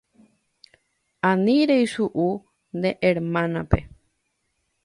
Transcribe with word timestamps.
Ani 1.31 1.57
reisu'u 1.71 2.27
ne 2.81 2.89
hérmanape. 3.03 3.79